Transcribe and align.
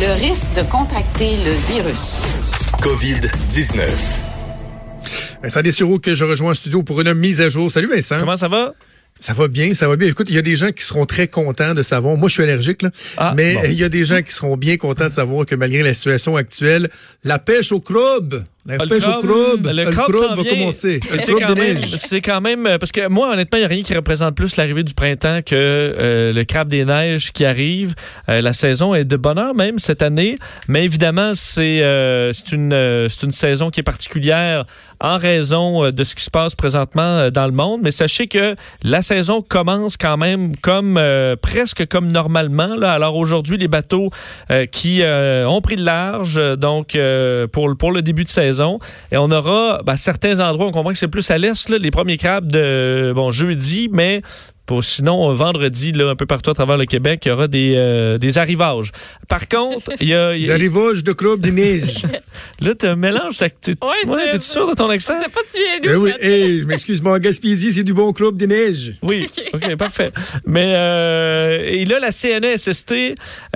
Le 0.00 0.12
risque 0.20 0.54
de 0.54 0.62
contracter 0.62 1.38
le 1.38 1.50
virus. 1.74 2.18
COVID-19. 2.80 3.80
Vincent 5.42 5.60
Dessureau 5.60 5.98
que 5.98 6.14
je 6.14 6.24
rejoins 6.24 6.52
en 6.52 6.54
studio 6.54 6.84
pour 6.84 7.00
une 7.00 7.14
mise 7.14 7.40
à 7.40 7.48
jour. 7.48 7.68
Salut 7.68 7.88
Vincent. 7.88 8.20
Comment 8.20 8.36
ça 8.36 8.46
va? 8.46 8.74
Ça 9.18 9.32
va 9.32 9.48
bien, 9.48 9.74
ça 9.74 9.88
va 9.88 9.96
bien. 9.96 10.06
Écoute, 10.06 10.28
il 10.30 10.36
y 10.36 10.38
a 10.38 10.42
des 10.42 10.54
gens 10.54 10.70
qui 10.70 10.84
seront 10.84 11.04
très 11.04 11.26
contents 11.26 11.74
de 11.74 11.82
savoir. 11.82 12.16
Moi, 12.16 12.28
je 12.28 12.34
suis 12.34 12.44
allergique, 12.44 12.82
là. 12.82 12.90
Ah, 13.16 13.34
mais 13.36 13.54
bon. 13.54 13.60
il 13.64 13.74
y 13.74 13.82
a 13.82 13.88
des 13.88 14.04
gens 14.04 14.22
qui 14.22 14.32
seront 14.32 14.56
bien 14.56 14.76
contents 14.76 15.08
de 15.08 15.12
savoir 15.12 15.44
que 15.46 15.56
malgré 15.56 15.82
la 15.82 15.94
situation 15.94 16.36
actuelle, 16.36 16.88
la 17.24 17.40
pêche 17.40 17.72
au 17.72 17.80
crabe, 17.80 18.44
la 18.68 18.76
Ah, 18.78 18.84
le 18.84 18.88
pêche 18.90 19.04
au 19.04 19.06
crabe, 19.06 19.22
crabe, 19.22 19.74
le 19.74 19.90
crabe 19.90 20.14
s'en 20.14 20.34
va 20.34 20.44
commencer. 20.44 21.00
C'est 21.16 21.32
crabe 21.32 21.54
quand, 22.22 22.40
même, 22.40 22.64
quand 22.64 22.78
parce 22.78 22.92
que 22.92 23.08
moi 23.08 23.32
honnêtement 23.32 23.56
il 23.56 23.62
n'y 23.62 23.64
a 23.64 23.68
rien 23.68 23.82
qui 23.82 23.94
représente 23.94 24.34
plus 24.34 24.56
l'arrivée 24.56 24.82
du 24.82 24.92
printemps 24.92 25.40
que 25.40 25.54
euh, 25.54 26.32
le 26.34 26.44
crabe 26.44 26.68
des 26.68 26.84
neiges 26.84 27.32
qui 27.32 27.46
arrive. 27.46 27.94
Euh, 28.28 28.42
la 28.42 28.52
saison 28.52 28.94
est 28.94 29.06
de 29.06 29.16
bonheur 29.16 29.54
même 29.54 29.78
cette 29.78 30.02
année, 30.02 30.36
mais 30.68 30.84
évidemment 30.84 31.32
c'est 31.34 31.82
euh, 31.82 32.30
c'est 32.34 32.52
une 32.52 33.06
c'est 33.08 33.24
une 33.24 33.32
saison 33.32 33.70
qui 33.70 33.80
est 33.80 33.84
particulière 33.84 34.66
en 35.00 35.16
raison 35.16 35.90
de 35.90 36.04
ce 36.04 36.14
qui 36.14 36.24
se 36.24 36.30
passe 36.30 36.54
présentement 36.54 37.30
dans 37.30 37.46
le 37.46 37.52
monde. 37.52 37.80
Mais 37.82 37.90
sachez 37.90 38.26
que 38.26 38.54
la 38.82 39.00
saison 39.00 39.40
commence 39.40 39.96
quand 39.96 40.18
même 40.18 40.56
comme 40.56 41.00
presque 41.40 41.86
comme 41.86 42.12
normalement. 42.12 42.74
Là. 42.74 42.92
Alors 42.92 43.16
aujourd'hui 43.16 43.56
les 43.56 43.68
bateaux 43.68 44.10
qui 44.72 45.02
ont 45.02 45.60
pris 45.62 45.76
de 45.76 45.84
large 45.84 46.38
donc 46.58 46.98
pour 47.52 47.74
pour 47.78 47.92
le 47.92 48.02
début 48.02 48.24
de 48.24 48.28
saison 48.28 48.57
et 49.12 49.16
on 49.16 49.30
aura 49.30 49.80
ben, 49.84 49.96
certains 49.96 50.40
endroits 50.40 50.66
on 50.66 50.72
comprend 50.72 50.92
que 50.92 50.98
c'est 50.98 51.08
plus 51.08 51.30
à 51.30 51.38
l'est 51.38 51.68
les 51.68 51.90
premiers 51.90 52.16
crabes 52.16 52.50
de 52.50 53.12
bon 53.14 53.30
jeudi 53.30 53.88
mais 53.90 54.22
pour, 54.68 54.84
sinon, 54.84 55.30
euh, 55.30 55.34
vendredi, 55.34 55.92
là, 55.92 56.10
un 56.10 56.14
peu 56.14 56.26
partout 56.26 56.50
à 56.50 56.54
travers 56.54 56.76
le 56.76 56.84
Québec, 56.84 57.22
il 57.24 57.28
y 57.28 57.32
aura 57.32 57.48
des, 57.48 57.72
euh, 57.74 58.18
des 58.18 58.36
arrivages. 58.36 58.92
Par 59.28 59.48
contre, 59.48 59.90
il 59.98 60.08
y 60.08 60.14
a. 60.14 60.36
y 60.36 60.42
Les 60.42 60.50
a- 60.50 60.54
arrivages 60.54 61.02
de 61.02 61.12
crabe 61.12 61.40
de 61.40 61.50
neige. 61.50 62.02
là, 62.60 62.74
tu 62.74 62.84
as 62.86 62.90
un 62.92 62.96
mélange. 62.96 63.38
t'as- 63.38 63.48
t'es- 63.48 63.72
Ouais, 63.82 64.06
ouais, 64.08 64.30
T'es-tu 64.30 64.46
sûr 64.46 64.68
de 64.68 64.74
ton 64.74 64.90
accent? 64.90 65.14
C'est 65.22 65.32
pas 65.32 65.40
tu 65.50 65.58
viens 65.58 65.80
ben 65.82 65.94
d'où? 65.96 66.04
oui, 66.04 66.10
Mathieu? 66.10 66.30
hey, 66.30 66.58
je 66.60 66.64
m'excuse, 66.66 67.00
mon 67.02 67.16
Gaspésie, 67.18 67.72
c'est 67.72 67.82
du 67.82 67.94
bon 67.94 68.12
crabe 68.12 68.36
de 68.36 68.44
neige. 68.44 68.92
Oui, 69.02 69.26
OK, 69.54 69.74
parfait. 69.76 70.12
Mais 70.46 70.72
euh, 70.74 71.60
et 71.64 71.86
là, 71.86 71.98
la 71.98 72.12
CNESST 72.12 72.92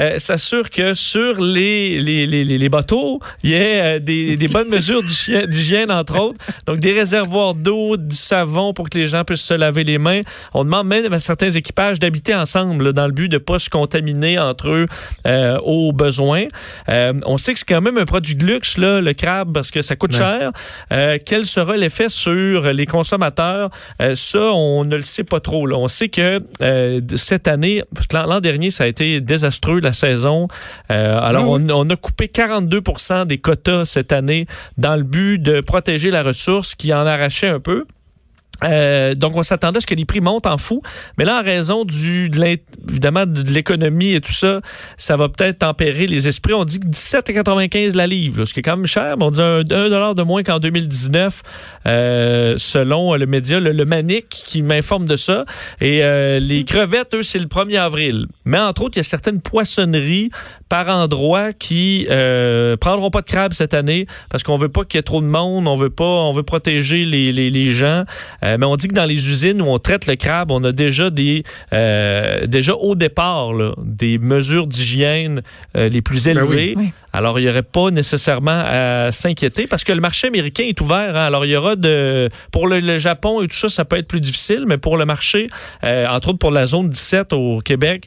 euh, 0.00 0.18
s'assure 0.18 0.70
que 0.70 0.94
sur 0.94 1.40
les, 1.42 1.98
les, 2.00 2.26
les, 2.26 2.42
les- 2.44 2.56
les 2.58 2.68
bateaux, 2.70 3.20
il 3.42 3.50
y 3.50 3.52
ait 3.52 3.80
euh, 3.80 3.98
des, 3.98 4.36
des 4.38 4.48
bonnes 4.48 4.68
mesures 4.78 5.02
d'hygiène, 5.02 5.44
d'hygiène, 5.46 5.90
entre 5.92 6.18
autres. 6.18 6.38
Donc, 6.66 6.78
des 6.80 6.92
réservoirs 6.94 7.54
d'eau, 7.54 7.98
du 7.98 8.16
savon 8.16 8.72
pour 8.72 8.88
que 8.88 8.96
les 8.98 9.06
gens 9.06 9.24
puissent 9.24 9.42
se 9.42 9.52
laver 9.54 9.84
les 9.84 9.98
mains. 9.98 10.22
On 10.54 10.64
demande 10.64 10.86
même 10.86 11.01
à 11.10 11.18
certains 11.20 11.50
équipages 11.50 11.98
d'habiter 11.98 12.34
ensemble 12.34 12.84
là, 12.86 12.92
dans 12.92 13.06
le 13.06 13.12
but 13.12 13.28
de 13.28 13.36
ne 13.36 13.38
pas 13.38 13.58
se 13.58 13.70
contaminer 13.70 14.38
entre 14.38 14.68
eux 14.68 14.86
euh, 15.26 15.58
aux 15.62 15.92
besoins. 15.92 16.44
Euh, 16.88 17.12
on 17.24 17.38
sait 17.38 17.52
que 17.54 17.58
c'est 17.60 17.68
quand 17.68 17.80
même 17.80 17.98
un 17.98 18.04
produit 18.04 18.34
de 18.34 18.44
luxe, 18.44 18.78
là, 18.78 19.00
le 19.00 19.12
crabe, 19.14 19.52
parce 19.52 19.70
que 19.70 19.82
ça 19.82 19.96
coûte 19.96 20.12
Ouais. 20.12 20.18
cher. 20.18 20.52
Euh, 20.92 21.18
quel 21.24 21.46
sera 21.46 21.76
l'effet 21.76 22.08
sur 22.08 22.72
les 22.72 22.86
consommateurs? 22.86 23.70
Ça, 24.14 24.52
on 24.52 24.84
ne 24.84 24.96
le 24.96 25.02
sait 25.02 25.24
pas 25.24 25.40
trop. 25.40 25.66
Là. 25.66 25.76
On 25.76 25.88
sait 25.88 26.08
que 26.08 26.40
cette 27.16 27.48
année, 27.48 27.82
parce 27.94 28.06
que 28.06 28.16
l'an 28.16 28.40
dernier, 28.40 28.70
ça 28.70 28.84
a 28.84 28.86
été 28.86 29.20
désastreux, 29.20 29.80
la 29.80 29.92
saison. 29.92 30.48
Alors, 30.88 31.48
on 31.48 31.90
a 31.90 31.96
coupé 31.96 32.26
42% 32.26 33.26
des 33.26 33.38
quotas 33.38 33.84
cette 33.86 34.12
année 34.12 34.46
dans 34.76 34.96
le 34.96 35.02
but 35.02 35.38
de 35.38 35.60
protéger 35.60 36.10
la 36.10 36.22
ressource 36.22 36.74
qui 36.74 36.92
en 36.92 37.06
arrachait 37.06 37.48
un 37.48 37.60
peu. 37.60 37.84
Euh, 38.64 39.14
donc, 39.14 39.36
on 39.36 39.42
s'attendait 39.42 39.78
à 39.78 39.80
ce 39.80 39.86
que 39.86 39.94
les 39.94 40.04
prix 40.04 40.20
montent 40.20 40.46
en 40.46 40.56
fou. 40.56 40.82
Mais 41.18 41.24
là, 41.24 41.40
en 41.40 41.44
raison 41.44 41.84
du, 41.84 42.28
de 42.28 42.58
évidemment 42.88 43.26
de 43.26 43.42
l'économie 43.50 44.14
et 44.14 44.20
tout 44.20 44.32
ça, 44.32 44.60
ça 44.96 45.16
va 45.16 45.28
peut-être 45.28 45.58
tempérer 45.58 46.06
les 46.06 46.28
esprits. 46.28 46.54
On 46.54 46.64
dit 46.64 46.80
que 46.80 46.86
17,95 46.86 47.96
la 47.96 48.06
livre, 48.06 48.40
là, 48.40 48.46
ce 48.46 48.54
qui 48.54 48.60
est 48.60 48.62
quand 48.62 48.76
même 48.76 48.86
cher. 48.86 49.16
Mais 49.16 49.24
on 49.24 49.30
dit 49.30 49.40
un, 49.40 49.60
un 49.60 49.62
dollar 49.62 50.14
de 50.14 50.22
moins 50.22 50.42
qu'en 50.42 50.58
2019, 50.58 51.42
euh, 51.86 52.54
selon 52.58 53.14
le 53.14 53.26
média, 53.26 53.60
le, 53.60 53.72
le 53.72 53.84
Manic, 53.84 54.26
qui 54.28 54.62
m'informe 54.62 55.06
de 55.06 55.16
ça. 55.16 55.44
Et 55.80 56.00
euh, 56.02 56.38
les 56.38 56.64
crevettes, 56.64 57.14
eux, 57.14 57.22
c'est 57.22 57.38
le 57.38 57.46
1er 57.46 57.78
avril. 57.78 58.26
Mais 58.44 58.58
entre 58.58 58.82
autres, 58.82 58.96
il 58.96 59.00
y 59.00 59.00
a 59.00 59.04
certaines 59.04 59.40
poissonneries 59.40 60.30
par 60.68 60.88
endroit 60.88 61.52
qui 61.52 62.06
prendront 62.80 63.10
pas 63.10 63.20
de 63.20 63.26
crabes 63.26 63.52
cette 63.52 63.74
année 63.74 64.06
parce 64.30 64.42
qu'on 64.42 64.56
veut 64.56 64.68
pas 64.68 64.84
qu'il 64.84 64.98
y 64.98 65.00
ait 65.00 65.02
trop 65.02 65.20
de 65.20 65.26
monde, 65.26 65.66
on 65.66 65.74
veut 65.74 65.90
pas, 65.90 66.04
on 66.04 66.32
veut 66.32 66.42
protéger 66.42 67.04
les, 67.04 67.30
les, 67.32 67.50
les 67.50 67.72
gens. 67.72 68.04
Euh, 68.52 68.56
mais 68.58 68.66
on 68.66 68.76
dit 68.76 68.88
que 68.88 68.94
dans 68.94 69.04
les 69.04 69.30
usines 69.30 69.60
où 69.62 69.66
on 69.66 69.78
traite 69.78 70.06
le 70.06 70.16
crabe, 70.16 70.50
on 70.50 70.62
a 70.64 70.72
déjà 70.72 71.10
des 71.10 71.44
euh, 71.72 72.46
déjà 72.46 72.74
au 72.74 72.94
départ 72.94 73.52
là, 73.52 73.72
des 73.82 74.18
mesures 74.18 74.66
d'hygiène 74.66 75.42
euh, 75.76 75.88
les 75.88 76.02
plus 76.02 76.24
Ben 76.24 76.38
oui. 76.42 76.56
élevées. 76.56 76.76
Alors 77.14 77.38
il 77.38 77.42
n'y 77.44 77.50
aurait 77.50 77.62
pas 77.62 77.90
nécessairement 77.90 78.62
à 78.66 79.10
s'inquiéter 79.12 79.66
parce 79.66 79.84
que 79.84 79.92
le 79.92 80.00
marché 80.00 80.28
américain 80.28 80.64
est 80.64 80.80
ouvert. 80.80 81.14
hein. 81.16 81.24
Alors 81.26 81.44
il 81.44 81.50
y 81.50 81.56
aura 81.56 81.76
de 81.76 82.28
pour 82.50 82.66
le, 82.68 82.80
le 82.80 82.98
Japon 82.98 83.42
et 83.42 83.48
tout 83.48 83.56
ça, 83.56 83.68
ça 83.68 83.84
peut 83.84 83.96
être 83.96 84.08
plus 84.08 84.20
difficile, 84.20 84.64
mais 84.66 84.78
pour 84.78 84.96
le 84.96 85.04
marché, 85.04 85.48
euh, 85.84 86.06
entre 86.06 86.28
autres 86.30 86.38
pour 86.38 86.50
la 86.50 86.66
zone 86.66 86.88
17 86.88 87.32
au 87.32 87.60
Québec, 87.60 88.06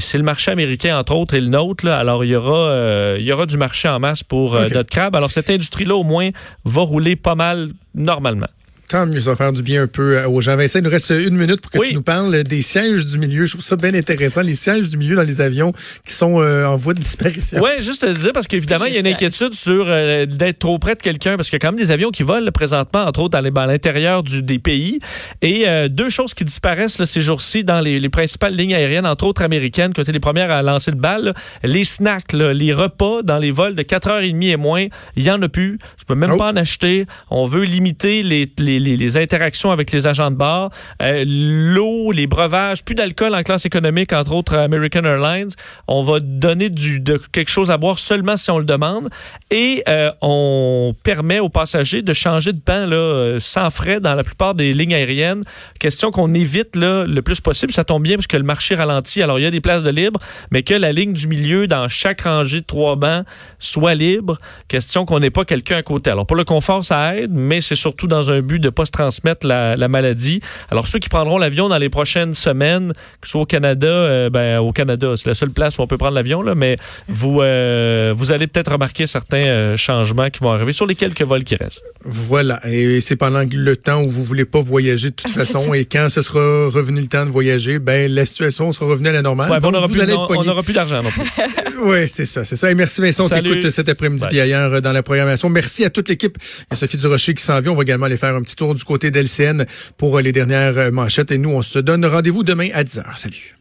c'est 0.00 0.18
le 0.18 0.24
marché 0.24 0.50
américain 0.50 0.98
entre 0.98 1.14
autres 1.14 1.34
et 1.34 1.40
le 1.40 1.48
nôtre. 1.48 1.84
là. 1.84 1.98
Alors 1.98 2.24
il 2.24 2.28
y 2.30 2.36
aura 2.36 2.68
euh, 2.68 3.16
il 3.18 3.26
y 3.26 3.32
aura 3.32 3.44
du 3.46 3.56
marché 3.58 3.88
en 3.88 3.98
masse 3.98 4.22
pour 4.22 4.54
euh, 4.54 4.66
notre 4.72 4.88
crabe. 4.90 5.14
Alors 5.16 5.32
cette 5.32 5.50
industrie-là 5.50 5.94
au 5.96 6.04
moins 6.04 6.30
va 6.64 6.82
rouler 6.82 7.16
pas 7.16 7.34
mal 7.34 7.70
normalement. 7.94 8.46
Tant 8.88 9.04
mieux, 9.04 9.20
ça 9.20 9.30
va 9.30 9.36
faire 9.36 9.52
du 9.52 9.62
bien 9.62 9.82
un 9.82 9.86
peu 9.86 10.16
euh, 10.16 10.28
aux 10.28 10.40
gens. 10.40 10.56
Vincent, 10.56 10.78
il 10.78 10.84
nous 10.84 10.90
reste 10.90 11.10
une 11.10 11.36
minute 11.36 11.60
pour 11.60 11.70
que 11.70 11.78
Oui. 11.78 11.88
tu 11.90 11.94
nous 11.94 12.02
parles 12.02 12.42
des 12.42 12.62
sièges 12.62 13.04
du 13.04 13.18
milieu. 13.18 13.44
Je 13.44 13.50
trouve 13.52 13.62
ça 13.64 13.76
bien 13.76 13.92
intéressant, 13.92 14.40
les 14.40 14.54
sièges 14.54 14.88
du 14.88 14.96
milieu 14.96 15.14
dans 15.14 15.24
les 15.24 15.42
avions 15.42 15.72
qui 16.06 16.14
sont 16.14 16.40
euh, 16.40 16.64
en 16.64 16.76
voie 16.76 16.94
de 16.94 17.00
disparition. 17.00 17.60
Oui, 17.62 17.70
juste 17.80 18.00
te 18.00 18.06
le 18.06 18.14
dire, 18.14 18.32
parce 18.32 18.46
qu'évidemment, 18.46 18.86
il 18.86 18.94
y 18.94 18.96
a 18.96 19.00
une 19.00 19.06
inquiétude 19.06 19.52
sur 19.52 19.84
euh, 19.88 20.24
d'être 20.24 20.60
trop 20.60 20.78
près 20.78 20.94
de 20.94 21.02
quelqu'un, 21.02 21.36
parce 21.36 21.50
qu'il 21.50 21.56
y 21.56 21.60
a 21.62 21.68
quand 21.68 21.72
même 21.72 21.78
des 21.84 21.90
avions 21.90 22.10
qui 22.10 22.22
volent 22.22 22.50
présentement, 22.50 23.04
entre 23.04 23.20
autres, 23.20 23.38
dans 23.38 23.40
les- 23.42 23.52
à 23.54 23.66
l'intérieur 23.66 24.22
du- 24.22 24.42
des 24.42 24.58
pays. 24.58 24.98
Et 25.42 25.68
euh, 25.68 25.88
deux 25.88 26.08
choses 26.08 26.32
qui 26.32 26.44
disparaissent 26.46 26.98
là, 26.98 27.04
ces 27.04 27.20
jours-ci 27.20 27.64
dans 27.64 27.80
les, 27.80 27.98
les 28.00 28.08
principales 28.08 28.54
lignes 28.56 28.74
aériennes, 28.74 29.06
entre 29.06 29.24
autres 29.24 29.42
américaines, 29.42 29.92
qui 29.92 30.00
ont 30.00 30.02
été 30.02 30.12
les 30.12 30.20
premières 30.20 30.50
à 30.50 30.62
lancer 30.62 30.90
le 30.92 30.96
bal. 30.96 31.24
là. 31.24 31.34
Les 31.62 31.84
snacks, 31.84 32.32
là, 32.32 32.54
les 32.54 32.72
repas 32.72 33.22
dans 33.22 33.38
les 33.38 33.50
vols 33.50 33.74
de 33.74 33.82
4h30 33.82 34.42
et 34.50 34.56
moins, 34.56 34.86
il 35.16 35.22
n'y 35.24 35.30
en 35.30 35.42
a 35.42 35.48
plus. 35.50 35.78
Tu 35.98 36.06
peux 36.06 36.14
même 36.14 36.30
Oh. 36.32 36.36
pas 36.38 36.52
en 36.52 36.56
acheter. 36.56 37.04
On 37.30 37.44
veut 37.44 37.64
limiter 37.64 38.22
les, 38.22 38.50
les, 38.58 38.77
les- 38.78 39.16
interactions 39.16 39.70
avec 39.70 39.90
les 39.92 40.06
agents 40.06 40.30
de 40.30 40.36
bord. 40.36 40.70
Euh, 41.02 41.24
L'eau, 41.26 42.12
les 42.12 42.26
breuvages, 42.26 42.84
plus 42.84 42.94
d'alcool 42.94 43.34
en 43.34 43.42
classe 43.42 43.66
économique, 43.66 44.12
entre 44.12 44.32
autres 44.32 44.56
American 44.56 45.04
Airlines. 45.04 45.48
On 45.86 46.02
va 46.02 46.20
donner 46.20 46.68
du, 46.70 47.00
de 47.00 47.20
quelque 47.32 47.50
chose 47.50 47.70
à 47.70 47.76
boire 47.76 47.98
seulement 47.98 48.36
si 48.36 48.50
on 48.50 48.58
le 48.58 48.64
demande. 48.64 49.08
Et 49.50 49.82
euh, 49.88 50.10
on 50.22 50.94
permet 51.02 51.38
aux 51.40 51.48
passagers 51.48 52.02
de 52.02 52.12
changer 52.12 52.52
de 52.52 52.60
pain 52.60 52.86
là, 52.86 52.96
euh, 52.96 53.38
sans 53.40 53.70
frais 53.70 54.00
dans 54.00 54.14
la 54.14 54.22
plupart 54.24 54.54
des 54.54 54.72
lignes 54.72 54.94
aériennes. 54.94 55.42
Question 55.80 56.10
qu'on 56.10 56.32
évite 56.34 56.76
là, 56.76 57.04
le 57.06 57.22
plus 57.22 57.40
possible. 57.40 57.72
Ça 57.72 57.84
tombe 57.84 58.02
bien 58.02 58.16
parce 58.16 58.26
que 58.26 58.36
le 58.36 58.42
marché 58.44 58.74
ralentit. 58.74 59.22
Alors, 59.22 59.38
il 59.38 59.42
y 59.42 59.46
a 59.46 59.50
des 59.50 59.60
places 59.60 59.82
de 59.82 59.90
libre, 59.90 60.20
mais 60.50 60.62
que 60.62 60.74
la 60.74 60.92
ligne 60.92 61.12
du 61.12 61.26
milieu, 61.26 61.66
dans 61.66 61.88
chaque 61.88 62.22
rangée 62.22 62.60
de 62.60 62.66
trois 62.66 62.96
bancs, 62.96 63.24
soit 63.58 63.94
libre. 63.94 64.38
Question 64.68 65.04
qu'on 65.04 65.20
n'ait 65.20 65.30
pas 65.30 65.44
quelqu'un 65.44 65.78
à 65.78 65.82
côté. 65.82 66.10
Alors, 66.10 66.26
pour 66.26 66.36
le 66.36 66.44
confort, 66.44 66.84
ça 66.84 67.16
aide, 67.16 67.32
mais 67.32 67.60
c'est 67.60 67.74
surtout 67.76 68.06
dans 68.06 68.30
un 68.30 68.40
but 68.40 68.58
de 68.58 68.67
ne 68.68 68.70
pas 68.70 68.84
se 68.86 68.90
transmettre 68.90 69.46
la, 69.46 69.76
la 69.76 69.88
maladie. 69.88 70.40
Alors, 70.70 70.86
ceux 70.86 70.98
qui 70.98 71.08
prendront 71.08 71.38
l'avion 71.38 71.68
dans 71.68 71.78
les 71.78 71.88
prochaines 71.88 72.34
semaines, 72.34 72.92
que 73.20 73.26
ce 73.26 73.32
soit 73.32 73.40
au 73.42 73.46
Canada, 73.46 73.86
euh, 73.86 74.30
ben, 74.30 74.58
au 74.60 74.72
Canada, 74.72 75.12
c'est 75.16 75.26
la 75.26 75.34
seule 75.34 75.50
place 75.50 75.78
où 75.78 75.82
on 75.82 75.86
peut 75.86 75.98
prendre 75.98 76.14
l'avion, 76.14 76.42
là, 76.42 76.54
mais 76.54 76.76
vous, 77.08 77.40
euh, 77.40 78.12
vous 78.16 78.32
allez 78.32 78.46
peut-être 78.46 78.72
remarquer 78.72 79.06
certains 79.06 79.38
euh, 79.40 79.76
changements 79.76 80.30
qui 80.30 80.40
vont 80.40 80.52
arriver 80.52 80.72
sur 80.72 80.86
les 80.86 80.94
quelques 80.94 81.22
vols 81.22 81.44
qui 81.44 81.56
restent. 81.56 81.84
Voilà. 82.04 82.60
Et 82.68 83.00
c'est 83.00 83.16
pendant 83.16 83.42
le 83.50 83.76
temps 83.76 84.02
où 84.02 84.08
vous 84.10 84.24
voulez 84.24 84.44
pas 84.44 84.60
voyager 84.60 85.10
de 85.10 85.14
toute 85.14 85.30
Ah, 85.34 85.38
façon. 85.38 85.74
Et 85.74 85.84
quand 85.84 86.08
ce 86.08 86.22
sera 86.22 86.68
revenu 86.68 87.00
le 87.00 87.06
temps 87.08 87.24
de 87.26 87.30
voyager, 87.30 87.78
ben, 87.78 88.10
la 88.12 88.24
situation 88.24 88.70
sera 88.72 88.86
revenue 88.86 89.08
à 89.08 89.12
la 89.12 89.22
normale. 89.22 89.50
Ouais, 89.50 89.60
ben, 89.60 89.68
on 89.68 89.72
n'aura 89.72 89.86
vous 89.86 89.92
plus, 89.92 90.02
allez 90.02 90.12
on- 90.12 90.24
être 90.24 90.30
on 90.30 90.34
pogné. 90.34 90.46
n'aura 90.48 90.62
plus 90.62 90.74
d'argent 90.74 91.02
non 91.02 91.10
plus. 91.10 91.22
Oui, 91.80 92.08
c'est 92.08 92.26
ça, 92.26 92.42
c'est 92.42 92.56
ça. 92.56 92.72
Et 92.72 92.74
merci 92.74 93.00
Vincent, 93.00 93.26
on 93.26 93.28
t'écoute 93.28 93.70
cet 93.70 93.88
après-midi 93.88 94.24
puis 94.28 94.40
ailleurs 94.40 94.74
euh, 94.74 94.80
dans 94.80 94.90
la 94.92 95.04
programmation. 95.04 95.48
Merci 95.48 95.84
à 95.84 95.90
toute 95.90 96.08
l'équipe. 96.08 96.36
Il 96.40 96.64
y 96.70 96.72
a 96.72 96.76
Sophie 96.76 96.96
Durocher 96.96 97.34
qui 97.34 97.42
s'en 97.44 97.60
vient. 97.60 97.70
On 97.70 97.76
va 97.76 97.82
également 97.82 98.06
aller 98.06 98.16
faire 98.16 98.34
un 98.34 98.42
petit 98.42 98.56
tour 98.58 98.74
du 98.74 98.84
côté 98.84 99.10
d'LCN 99.10 99.64
pour 99.96 100.18
euh, 100.18 100.22
les 100.22 100.32
dernières 100.32 100.76
euh, 100.76 100.90
manchettes. 100.90 101.30
Et 101.30 101.38
nous, 101.38 101.50
on 101.50 101.62
se 101.62 101.78
donne 101.78 102.04
rendez-vous 102.04 102.42
demain 102.42 102.68
à 102.74 102.84
10h. 102.84 103.16
Salut. 103.16 103.57